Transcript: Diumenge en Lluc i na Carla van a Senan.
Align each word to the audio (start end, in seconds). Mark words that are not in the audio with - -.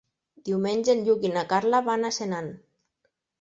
Diumenge 0.47 0.91
en 0.95 1.03
Lluc 1.09 1.27
i 1.29 1.31
na 1.35 1.43
Carla 1.51 1.83
van 1.91 2.09
a 2.09 2.11
Senan. 2.19 2.51